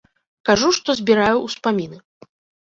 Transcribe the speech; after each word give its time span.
Кажу, 0.49 0.71
што 0.77 0.89
збіраю 1.03 1.37
ўспаміны. 1.45 1.97